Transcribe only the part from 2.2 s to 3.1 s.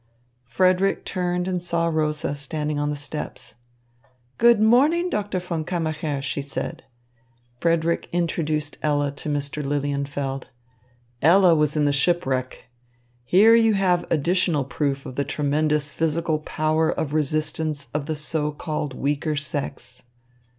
standing on the